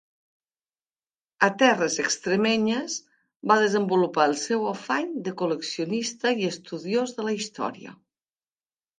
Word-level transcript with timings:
A 1.47 1.47
terres 1.63 1.97
extremenyes 2.03 2.95
va 3.51 3.57
desenvolupar 3.63 4.25
el 4.29 4.33
seu 4.43 4.65
afany 4.71 5.11
de 5.27 5.33
col·leccionista 5.41 6.33
i 6.45 6.49
estudiós 6.53 7.13
de 7.19 7.27
la 7.29 7.35
història. 7.41 7.93